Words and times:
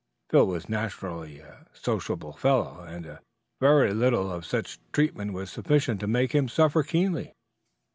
Phil 0.31 0.47
was 0.47 0.67
naturally 0.67 1.37
a 1.37 1.67
sociable 1.73 2.33
fellow, 2.33 2.79
and 2.81 3.05
a 3.05 3.21
very 3.59 3.93
little 3.93 4.31
of 4.31 4.47
such 4.47 4.79
treatment 4.91 5.31
was 5.31 5.51
sufficient 5.51 5.99
to 5.99 6.07
make 6.07 6.31
him 6.31 6.49
suffer 6.49 6.81
keenly. 6.81 7.35